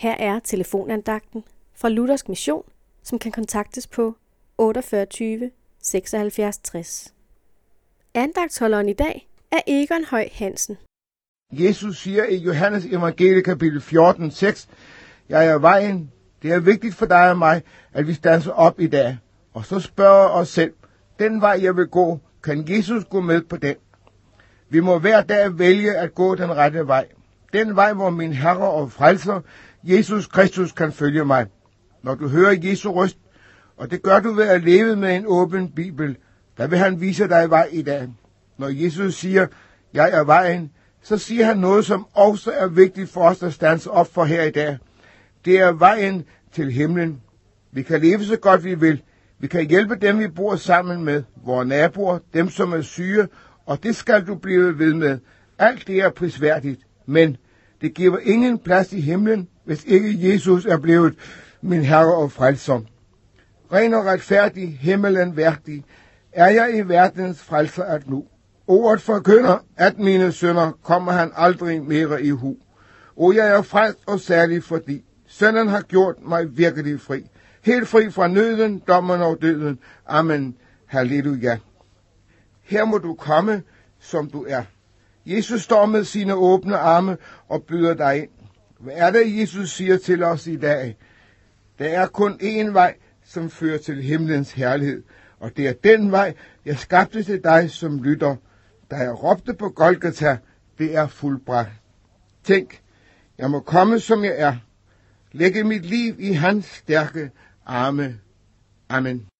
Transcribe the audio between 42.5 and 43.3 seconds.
er vigtigt for